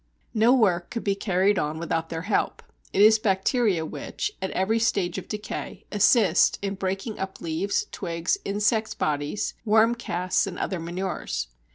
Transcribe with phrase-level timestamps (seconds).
[0.33, 4.79] No work could be carried on without their help; it is bacteria which, at every
[4.79, 10.79] stage of decay, assist in breaking up leaves, twigs, insects' bodies, worm casts, and other
[10.79, 11.49] manures.